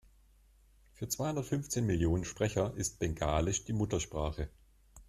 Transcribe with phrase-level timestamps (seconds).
[0.95, 4.49] Für zweihundertfünfzehn Millionen Sprecher ist Bengalisch die Muttersprache.